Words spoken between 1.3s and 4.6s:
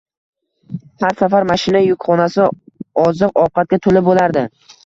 mashina yukxonasi oziq-ovqatga to`la bo`lardi